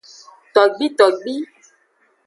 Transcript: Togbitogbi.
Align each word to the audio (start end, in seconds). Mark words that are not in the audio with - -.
Togbitogbi. 0.53 1.35